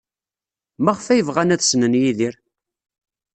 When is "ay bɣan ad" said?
1.07-1.61